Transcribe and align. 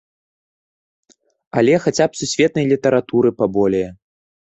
Але 1.61 1.73
хаця 1.83 2.07
б 2.13 2.21
сусветнай 2.21 2.65
літаратуры 2.71 3.29
паболее. 3.43 3.83